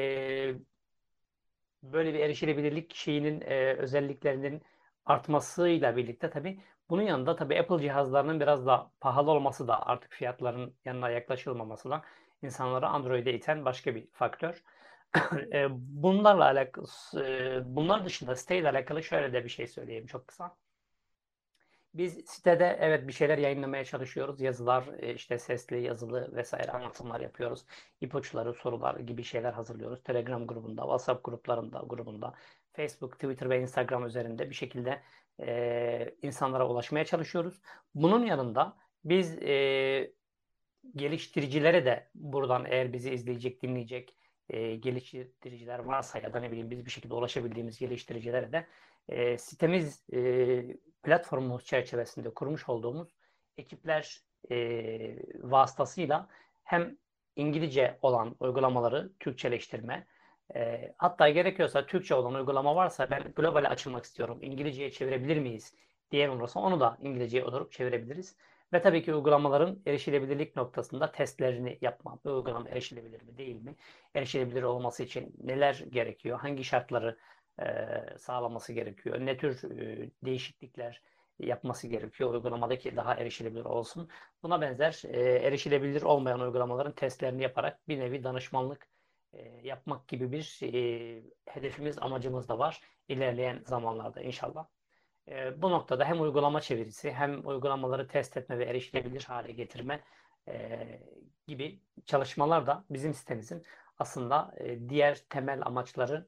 böyle 1.83 2.13
bir 2.13 2.19
erişilebilirlik 2.19 2.95
şeyinin 2.95 3.41
e, 3.41 3.73
özelliklerinin 3.73 4.61
artmasıyla 5.07 5.95
birlikte 5.97 6.29
tabii 6.29 6.59
bunun 6.89 7.01
yanında 7.01 7.35
tabii 7.35 7.59
Apple 7.59 7.79
cihazlarının 7.81 8.39
biraz 8.39 8.65
da 8.65 8.91
pahalı 8.99 9.31
olması 9.31 9.67
da 9.67 9.87
artık 9.87 10.11
fiyatların 10.13 10.75
yanına 10.85 11.09
yaklaşılmaması 11.09 11.89
da 11.89 12.01
insanları 12.41 12.87
Android'e 12.87 13.33
iten 13.33 13.65
başka 13.65 13.95
bir 13.95 14.07
faktör. 14.11 14.63
E, 15.53 15.67
bunlarla 15.71 16.43
alakalı, 16.45 16.87
e, 17.25 17.61
bunlar 17.75 18.05
dışında 18.05 18.35
siteyle 18.35 18.69
alakalı 18.69 19.03
şöyle 19.03 19.33
de 19.33 19.43
bir 19.43 19.49
şey 19.49 19.67
söyleyeyim 19.67 20.05
çok 20.07 20.27
kısa. 20.27 20.55
Biz 21.97 22.13
sitede 22.25 22.77
evet 22.79 23.07
bir 23.07 23.13
şeyler 23.13 23.37
yayınlamaya 23.37 23.85
çalışıyoruz. 23.85 24.41
Yazılar, 24.41 24.87
e, 24.99 25.13
işte 25.13 25.39
sesli, 25.39 25.81
yazılı 25.83 26.35
vesaire 26.35 26.71
anlatımlar 26.71 27.19
yapıyoruz. 27.19 27.65
İpuçları, 28.01 28.53
sorular 28.53 28.95
gibi 28.99 29.23
şeyler 29.23 29.53
hazırlıyoruz. 29.53 30.03
Telegram 30.03 30.47
grubunda, 30.47 30.81
WhatsApp 30.81 31.25
gruplarında, 31.25 31.83
grubunda, 31.87 32.33
Facebook, 32.73 33.13
Twitter 33.13 33.49
ve 33.49 33.61
Instagram 33.61 34.05
üzerinde 34.05 34.49
bir 34.49 34.55
şekilde 34.55 35.01
e, 35.41 36.15
insanlara 36.21 36.67
ulaşmaya 36.69 37.05
çalışıyoruz. 37.05 37.61
Bunun 37.95 38.25
yanında 38.25 38.77
biz 39.05 39.37
e, 39.43 40.13
geliştiricilere 40.95 41.85
de 41.85 42.09
buradan 42.15 42.65
eğer 42.69 42.93
bizi 42.93 43.11
izleyecek, 43.11 43.61
dinleyecek 43.61 44.15
e, 44.49 44.75
geliştiriciler 44.75 45.79
varsa 45.79 46.19
ya 46.19 46.33
da 46.33 46.39
ne 46.39 46.51
bileyim 46.51 46.71
biz 46.71 46.85
bir 46.85 46.91
şekilde 46.91 47.13
ulaşabildiğimiz 47.13 47.79
geliştiricilere 47.79 48.51
de 48.51 48.67
e, 49.09 49.37
sitemiz 49.37 50.05
e, 50.13 50.63
platformumuz 51.03 51.65
çerçevesinde 51.65 52.33
kurmuş 52.33 52.69
olduğumuz 52.69 53.15
ekipler 53.57 54.21
e, 54.51 54.55
vasıtasıyla 55.35 56.27
hem 56.63 56.97
İngilizce 57.35 57.97
olan 58.01 58.35
uygulamaları 58.39 59.11
Türkçeleştirme, 59.19 60.07
e, 60.55 60.93
hatta 60.97 61.29
gerekiyorsa 61.29 61.85
Türkçe 61.85 62.15
olan 62.15 62.33
uygulama 62.33 62.75
varsa 62.75 63.09
ben 63.11 63.23
globale 63.35 63.67
açılmak 63.67 64.03
istiyorum, 64.03 64.39
İngilizceye 64.41 64.91
çevirebilir 64.91 65.37
miyiz 65.37 65.73
diyen 66.11 66.29
olursa 66.29 66.59
onu 66.59 66.79
da 66.79 66.97
İngilizceye 67.01 67.43
oturup 67.43 67.71
çevirebiliriz. 67.71 68.35
Ve 68.73 68.81
tabii 68.81 69.03
ki 69.03 69.13
uygulamaların 69.13 69.79
erişilebilirlik 69.85 70.55
noktasında 70.55 71.11
testlerini 71.11 71.77
yapma. 71.81 72.19
Bu 72.25 72.31
uygulama 72.31 72.69
erişilebilir 72.69 73.21
mi 73.21 73.37
değil 73.37 73.61
mi? 73.61 73.75
Erişilebilir 74.13 74.63
olması 74.63 75.03
için 75.03 75.35
neler 75.43 75.83
gerekiyor? 75.89 76.39
Hangi 76.39 76.63
şartları 76.63 77.17
sağlaması 78.17 78.73
gerekiyor? 78.73 79.19
Ne 79.19 79.37
tür 79.37 79.71
e, 79.71 80.09
değişiklikler 80.25 81.01
yapması 81.39 81.87
gerekiyor 81.87 82.33
uygulamadaki 82.33 82.95
daha 82.95 83.15
erişilebilir 83.15 83.65
olsun. 83.65 84.09
Buna 84.43 84.61
benzer 84.61 85.01
e, 85.05 85.19
erişilebilir 85.21 86.01
olmayan 86.01 86.39
uygulamaların 86.39 86.95
testlerini 86.95 87.43
yaparak 87.43 87.87
bir 87.87 87.99
nevi 87.99 88.23
danışmanlık 88.23 88.87
e, 89.33 89.61
yapmak 89.63 90.07
gibi 90.07 90.31
bir 90.31 90.59
e, 90.63 91.23
hedefimiz, 91.45 91.97
amacımız 91.97 92.49
da 92.49 92.59
var 92.59 92.81
ilerleyen 93.07 93.63
zamanlarda 93.65 94.21
inşallah. 94.21 94.67
E, 95.27 95.61
bu 95.61 95.71
noktada 95.71 96.05
hem 96.05 96.21
uygulama 96.21 96.61
çevirisi 96.61 97.11
hem 97.11 97.47
uygulamaları 97.47 98.07
test 98.07 98.37
etme 98.37 98.59
ve 98.59 98.65
erişilebilir 98.65 99.23
hale 99.23 99.51
getirme 99.51 100.03
e, 100.47 100.79
gibi 101.47 101.79
çalışmalar 102.05 102.67
da 102.67 102.85
bizim 102.89 103.13
sitemizin 103.13 103.63
aslında 103.99 104.55
e, 104.57 104.89
diğer 104.89 105.15
temel 105.29 105.61
amaçları 105.65 106.27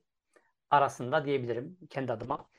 arasında 0.69 1.25
diyebilirim 1.25 1.77
kendi 1.89 2.12
adıma. 2.12 2.49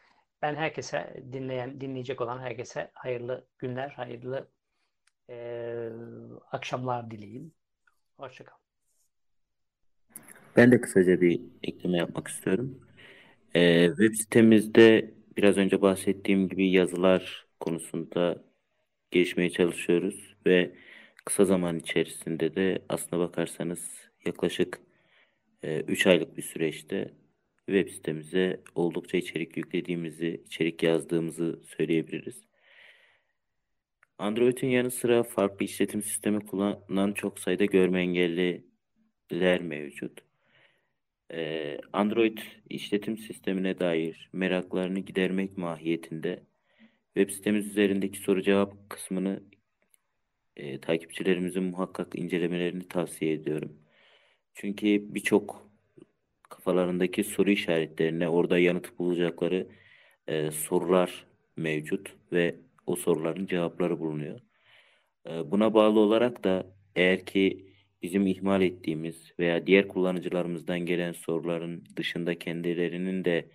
Ben 0.43 0.55
herkese 0.55 1.23
dinleyen, 1.33 1.81
dinleyecek 1.81 2.21
olan 2.21 2.39
herkese 2.39 2.91
hayırlı 2.95 3.47
günler, 3.59 3.91
hayırlı 3.91 4.49
e, 5.31 5.89
akşamlar 6.53 7.11
dileyim. 7.11 7.53
Hoşçakalın. 8.17 8.61
Ben 10.57 10.73
de 10.73 10.81
kısaca 10.81 11.21
bir 11.21 11.41
ekleme 11.63 11.99
yapmak 11.99 12.29
istiyorum. 12.29 12.81
Ee, 13.55 13.87
web 13.89 14.15
sitemizde 14.15 15.15
biraz 15.37 15.57
önce 15.57 15.83
bahsettiğim 15.83 16.49
gibi 16.49 16.71
yazılar 16.71 17.47
konusunda 17.61 18.45
gelişmeye 19.11 19.51
çalışıyoruz 19.51 20.37
ve 20.47 20.77
kısa 21.25 21.45
zaman 21.45 21.79
içerisinde 21.79 22.55
de 22.55 22.83
aslına 22.89 23.21
bakarsanız 23.21 24.11
yaklaşık 24.27 24.81
3 25.63 26.07
e, 26.07 26.11
aylık 26.11 26.37
bir 26.37 26.43
süreçte 26.43 27.11
web 27.67 27.89
sitemize 27.89 28.61
oldukça 28.75 29.19
içerik 29.19 29.57
yüklediğimizi, 29.57 30.43
içerik 30.47 30.83
yazdığımızı 30.83 31.61
söyleyebiliriz. 31.77 32.45
Android'in 34.19 34.69
yanı 34.69 34.91
sıra 34.91 35.23
farklı 35.23 35.65
işletim 35.65 36.03
sistemi 36.03 36.47
kullanan 36.47 37.13
çok 37.13 37.39
sayıda 37.39 37.65
görme 37.65 38.01
engelliler 38.01 39.61
mevcut. 39.61 40.21
Ee, 41.33 41.79
Android 41.93 42.39
işletim 42.71 43.19
sistemine 43.19 43.79
dair 43.79 44.31
meraklarını 44.33 44.99
gidermek 44.99 45.59
mahiyetinde 45.59 46.43
web 47.15 47.31
sitemiz 47.31 47.67
üzerindeki 47.67 48.19
soru 48.19 48.43
cevap 48.43 48.91
kısmını 48.91 49.43
e, 50.57 50.81
takipçilerimizin 50.81 51.63
muhakkak 51.63 52.19
incelemelerini 52.19 52.89
tavsiye 52.89 53.33
ediyorum. 53.33 53.79
Çünkü 54.55 55.15
birçok 55.15 55.70
kafalarındaki 56.51 57.25
soru 57.25 57.51
işaretlerine 57.51 58.29
orada 58.29 58.59
yanıt 58.59 58.99
bulacakları 58.99 59.67
e, 60.29 60.51
sorular 60.51 61.27
mevcut 61.57 62.15
ve 62.33 62.57
o 62.87 62.97
soruların 62.97 63.47
cevapları 63.47 64.01
bulunuyor. 64.01 64.41
E, 65.29 65.51
buna 65.51 65.75
bağlı 65.75 66.01
olarak 66.01 66.45
da 66.45 66.67
eğer 66.97 67.27
ki 67.27 67.67
bizim 68.03 68.27
ihmal 68.27 68.63
ettiğimiz 68.63 69.33
veya 69.39 69.67
diğer 69.67 69.89
kullanıcılarımızdan 69.89 70.81
gelen 70.81 71.13
soruların 71.13 71.85
dışında 71.97 72.39
kendilerinin 72.39 73.25
de 73.25 73.51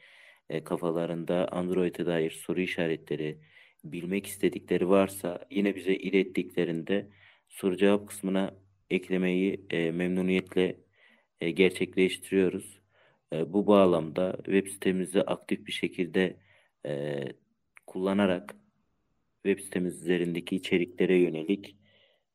e, 0.50 0.64
kafalarında 0.64 1.48
Android'e 1.52 2.06
dair 2.06 2.32
soru 2.32 2.62
işaretleri 2.62 3.38
bilmek 3.84 4.28
istedikleri 4.28 4.90
varsa 4.90 5.48
yine 5.52 5.76
bize 5.76 5.96
ilettiklerinde 5.96 7.08
soru 7.50 7.78
cevap 7.78 8.08
kısmına 8.08 8.56
eklemeyi 8.90 9.66
e, 9.70 9.92
memnuniyetle 9.92 10.76
e, 11.42 11.52
gerçekleştiriyoruz. 11.52 12.85
E, 13.34 13.54
bu 13.54 13.68
bağlamda 13.68 14.38
web 14.46 14.68
sitemizi 14.68 15.22
aktif 15.22 15.68
bir 15.68 15.72
şekilde 15.72 16.38
e, 16.86 17.24
kullanarak 17.88 18.56
web 19.46 19.60
sitemiz 19.60 20.02
üzerindeki 20.02 20.56
içeriklere 20.56 21.18
yönelik 21.18 21.76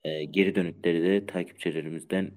e, 0.04 0.24
geri 0.24 0.54
dönükleri 0.54 1.02
de 1.02 1.26
takipçilerimizden 1.26 2.32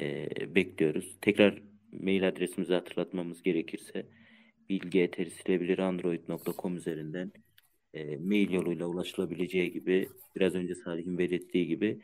e, 0.00 0.28
bekliyoruz. 0.54 1.16
Tekrar 1.20 1.62
mail 1.92 2.28
adresimizi 2.28 2.74
hatırlatmamız 2.74 3.42
gerekirse 3.42 4.06
bilgi.android.com 4.68 6.76
üzerinden 6.76 7.32
e, 7.94 8.16
mail 8.16 8.50
yoluyla 8.50 8.86
ulaşılabileceği 8.86 9.72
gibi 9.72 10.08
biraz 10.36 10.54
önce 10.54 10.74
Salih'in 10.74 11.18
belirttiği 11.18 11.66
gibi 11.66 12.00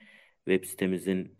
web 0.49 0.65
sitemizin 0.65 1.37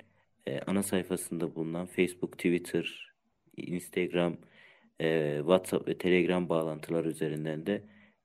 e, 0.47 0.61
ana 0.61 0.83
sayfasında 0.83 1.55
bulunan 1.55 1.87
Facebook, 1.87 2.33
Twitter, 2.33 3.10
Instagram, 3.57 4.37
e, 5.01 5.37
WhatsApp 5.39 5.89
ve 5.89 5.99
Telegram 5.99 6.49
bağlantılar 6.49 7.05
üzerinden 7.05 7.67
de 7.67 7.83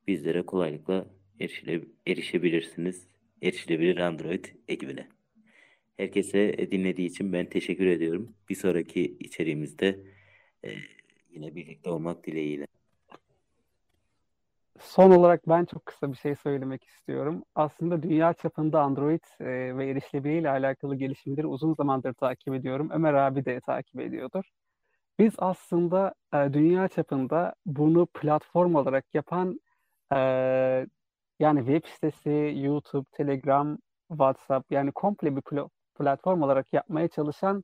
bizlere 0.07 0.41
kolaylıkla 0.41 1.05
erişile, 1.39 1.81
erişebilirsiniz. 2.07 3.07
Erişilebilir 3.41 3.97
Android 3.97 4.45
ekibine. 4.67 5.07
Herkese 5.97 6.71
dinlediği 6.71 7.07
için 7.09 7.33
ben 7.33 7.45
teşekkür 7.45 7.87
ediyorum. 7.87 8.35
Bir 8.49 8.55
sonraki 8.55 9.17
içeriğimizde 9.19 9.99
e, 10.65 10.69
yine 11.29 11.55
birlikte 11.55 11.89
olmak 11.89 12.25
dileğiyle. 12.25 12.67
Son 14.79 15.11
olarak 15.11 15.49
ben 15.49 15.65
çok 15.65 15.85
kısa 15.85 16.11
bir 16.11 16.17
şey 16.17 16.35
söylemek 16.35 16.83
istiyorum. 16.83 17.43
Aslında 17.55 18.03
dünya 18.03 18.33
çapında 18.33 18.81
Android 18.81 19.23
e, 19.39 19.77
ve 19.77 19.89
erişilebilirliği 19.89 20.41
ile 20.41 20.49
alakalı 20.49 20.95
gelişimleri 20.95 21.47
uzun 21.47 21.73
zamandır 21.73 22.13
takip 22.13 22.53
ediyorum. 22.53 22.89
Ömer 22.91 23.13
abi 23.13 23.45
de 23.45 23.59
takip 23.59 23.99
ediyordur. 23.99 24.45
Biz 25.19 25.33
aslında 25.37 26.13
e, 26.33 26.53
dünya 26.53 26.87
çapında 26.87 27.55
bunu 27.65 28.05
platform 28.05 28.75
olarak 28.75 29.05
yapan 29.15 29.59
e, 30.13 30.17
yani 31.39 31.59
web 31.59 31.85
sitesi, 31.89 32.53
YouTube, 32.57 33.05
Telegram, 33.11 33.77
WhatsApp 34.09 34.71
yani 34.71 34.91
komple 34.91 35.35
bir 35.35 35.41
pl- 35.41 35.69
platform 35.95 36.41
olarak 36.41 36.73
yapmaya 36.73 37.07
çalışan 37.07 37.63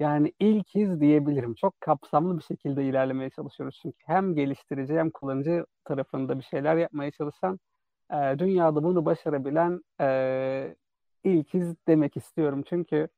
yani 0.00 0.32
ilkiz 0.40 1.00
diyebilirim. 1.00 1.54
Çok 1.54 1.80
kapsamlı 1.80 2.38
bir 2.38 2.42
şekilde 2.42 2.84
ilerlemeye 2.84 3.30
çalışıyoruz. 3.30 3.78
Çünkü 3.82 3.98
hem 4.06 4.34
geliştirici 4.34 4.94
hem 4.98 5.10
kullanıcı 5.10 5.66
tarafında 5.84 6.38
bir 6.38 6.44
şeyler 6.44 6.76
yapmaya 6.76 7.10
çalışan 7.10 7.58
e, 8.12 8.38
dünyada 8.38 8.82
bunu 8.84 9.04
başarabilen 9.04 9.80
e, 10.00 10.76
ilkiz 11.24 11.74
demek 11.88 12.16
istiyorum. 12.16 12.64
Çünkü 12.68 13.08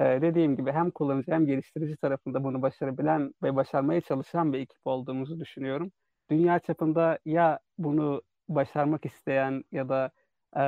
dediğim 0.00 0.56
gibi 0.56 0.72
hem 0.72 0.90
kullanıcı 0.90 1.32
hem 1.32 1.46
geliştirici 1.46 1.96
tarafında 1.96 2.44
bunu 2.44 2.62
başarabilen 2.62 3.34
ve 3.42 3.56
başarmaya 3.56 4.00
çalışan 4.00 4.52
bir 4.52 4.58
ekip 4.58 4.78
olduğumuzu 4.84 5.40
düşünüyorum. 5.40 5.92
Dünya 6.30 6.58
çapında 6.58 7.18
ya 7.24 7.58
bunu 7.78 8.22
başarmak 8.48 9.06
isteyen 9.06 9.64
ya 9.72 9.88
da 9.88 10.10
e, 10.56 10.62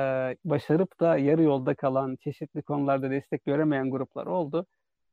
başarıp 0.45 0.99
da 0.99 1.17
yarı 1.17 1.43
yolda 1.43 1.75
kalan, 1.75 2.15
çeşitli 2.15 2.61
konularda 2.61 3.11
destek 3.11 3.45
göremeyen 3.45 3.91
gruplar 3.91 4.25
oldu. 4.25 4.65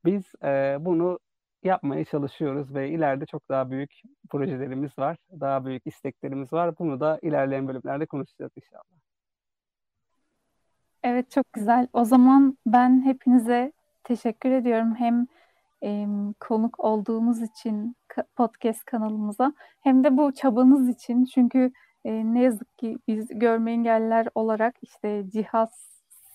Biz 0.05 0.33
e, 0.45 0.77
bunu 0.81 1.19
yapmaya 1.63 2.05
çalışıyoruz 2.05 2.75
ve 2.75 2.91
ileride 2.91 3.27
çok 3.27 3.49
daha 3.49 3.71
büyük 3.71 4.03
projelerimiz 4.31 4.99
var, 4.99 5.17
daha 5.41 5.65
büyük 5.65 5.87
isteklerimiz 5.87 6.53
var. 6.53 6.79
Bunu 6.79 7.01
da 7.01 7.19
ilerleyen 7.23 7.69
bölümlerde 7.69 8.07
konuşacağız 8.07 8.53
inşallah. 8.57 9.01
Evet 11.03 11.31
çok 11.31 11.53
güzel. 11.53 11.89
O 11.93 12.05
zaman 12.05 12.59
ben 12.67 13.05
hepinize 13.05 13.73
teşekkür 14.05 14.51
ediyorum. 14.51 14.95
Hem 14.95 15.27
e, 15.85 16.07
konuk 16.41 16.81
olduğumuz 16.81 17.43
için 17.43 17.97
podcast 18.37 18.85
kanalımıza 18.85 19.53
hem 19.81 20.05
de 20.05 20.17
bu 20.17 20.33
çabanız 20.33 20.89
için. 20.89 21.25
Çünkü 21.25 21.73
e, 22.05 22.35
ne 22.35 22.43
yazık 22.43 22.79
ki 22.79 22.99
biz 23.09 23.29
görme 23.29 23.73
engelliler 23.73 24.27
olarak 24.35 24.75
işte 24.83 25.25
cihaz 25.33 25.71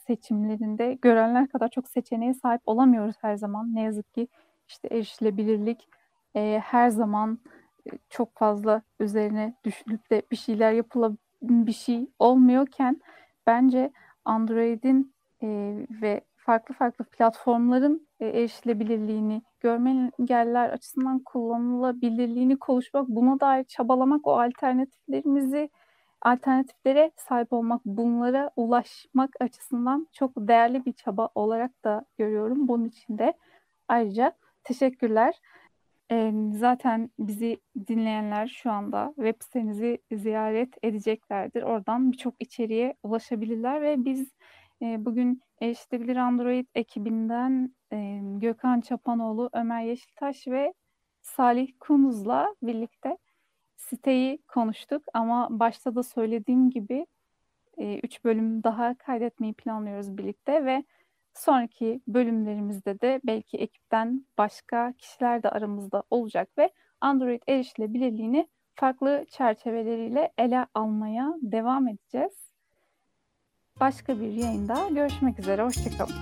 seçimlerinde 0.07 0.93
görenler 0.93 1.47
kadar 1.47 1.69
çok 1.69 1.87
seçeneğe 1.87 2.33
sahip 2.33 2.61
olamıyoruz 2.65 3.15
her 3.21 3.35
zaman. 3.35 3.75
Ne 3.75 3.81
yazık 3.81 4.13
ki 4.13 4.27
işte 4.67 4.87
erişilebilirlik 4.91 5.87
e, 6.35 6.61
her 6.63 6.89
zaman 6.89 7.39
e, 7.87 7.89
çok 8.09 8.37
fazla 8.37 8.81
üzerine 8.99 9.55
düşünüp 9.63 10.11
de 10.11 10.21
bir 10.31 10.35
şeyler 10.35 10.71
yapılabilen 10.71 11.17
bir 11.41 11.71
şey 11.71 12.07
olmuyorken 12.19 13.01
bence 13.47 13.91
Android'in 14.25 15.13
e, 15.43 15.47
ve 16.01 16.21
farklı 16.45 16.75
farklı 16.75 17.05
platformların 17.05 18.07
e, 18.19 18.27
erişilebilirliğini, 18.27 19.41
görme 19.59 20.11
engelliler 20.19 20.69
açısından 20.69 21.19
kullanılabilirliğini 21.19 22.59
konuşmak, 22.59 23.07
buna 23.07 23.39
dair 23.39 23.63
çabalamak, 23.63 24.27
o 24.27 24.39
alternatiflerimizi 24.39 25.69
alternatiflere 26.21 27.11
sahip 27.17 27.53
olmak, 27.53 27.81
bunlara 27.85 28.51
ulaşmak 28.55 29.29
açısından 29.39 30.07
çok 30.13 30.31
değerli 30.35 30.85
bir 30.85 30.93
çaba 30.93 31.29
olarak 31.35 31.83
da 31.83 32.05
görüyorum. 32.17 32.67
Bunun 32.67 32.85
için 32.85 33.17
de 33.17 33.33
ayrıca 33.87 34.31
teşekkürler. 34.63 35.35
E, 36.11 36.33
zaten 36.51 37.09
bizi 37.19 37.59
dinleyenler 37.87 38.47
şu 38.47 38.71
anda 38.71 39.13
web 39.15 39.35
sitenizi 39.41 39.97
ziyaret 40.11 40.73
edeceklerdir. 40.83 41.63
Oradan 41.63 42.11
birçok 42.11 42.33
içeriğe 42.39 42.95
ulaşabilirler 43.03 43.81
ve 43.81 44.05
biz 44.05 44.31
e, 44.85 45.05
bugün 45.05 45.41
Erişilebilir 45.61 46.15
Android 46.15 46.67
ekibinden 46.75 47.75
e, 47.93 48.19
Gökhan 48.23 48.81
Çapanoğlu, 48.81 49.49
Ömer 49.53 49.83
Yeşiltaş 49.83 50.47
ve 50.47 50.73
Salih 51.21 51.67
Kunuz'la 51.79 52.55
birlikte 52.61 53.17
siteyi 53.77 54.41
konuştuk. 54.47 55.03
Ama 55.13 55.47
başta 55.51 55.95
da 55.95 56.03
söylediğim 56.03 56.69
gibi 56.69 57.05
3 57.77 58.23
bölüm 58.23 58.63
daha 58.63 58.97
kaydetmeyi 58.97 59.53
planlıyoruz 59.53 60.17
birlikte 60.17 60.65
ve 60.65 60.83
sonraki 61.33 62.01
bölümlerimizde 62.07 63.01
de 63.01 63.21
belki 63.23 63.57
ekipten 63.57 64.25
başka 64.37 64.93
kişiler 64.97 65.43
de 65.43 65.49
aramızda 65.49 66.03
olacak 66.09 66.49
ve 66.57 66.69
Android 67.01 67.41
erişilebilirliğini 67.47 68.47
farklı 68.75 69.25
çerçeveleriyle 69.29 70.33
ele 70.37 70.65
almaya 70.73 71.33
devam 71.41 71.87
edeceğiz. 71.87 72.44
Başka 73.79 74.19
bir 74.19 74.31
yayında 74.31 74.89
görüşmek 74.89 75.39
üzere. 75.39 75.63
Hoşçakalın. 75.63 76.15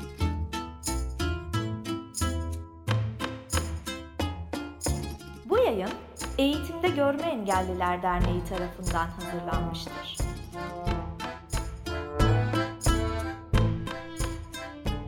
Bu 5.45 5.57
yayın 5.57 5.89
Eğitimde 6.37 6.87
Görme 6.87 7.23
Engelliler 7.23 8.03
Derneği 8.03 8.43
tarafından 8.43 9.07
hazırlanmıştır. 9.07 10.17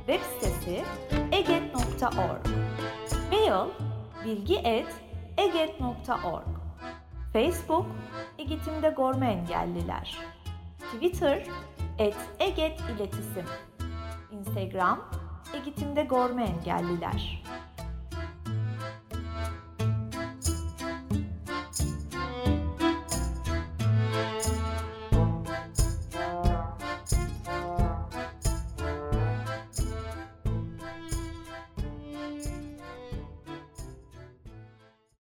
Web 0.08 0.21
sitesi 0.21 0.84
eget.org 1.31 2.47
Mail 3.31 3.69
bilgi.eget.org 4.25 6.47
Facebook 7.34 7.86
Eğitimde 8.38 8.93
Görme 8.97 9.31
Engelliler 9.31 10.17
Twitter 10.79 11.43
et 11.99 12.15
Eget 12.39 12.81
İletisim 12.95 13.45
Instagram 14.31 15.10
Eğitimde 15.53 16.03
Görme 16.03 16.43
Engelliler 16.43 17.43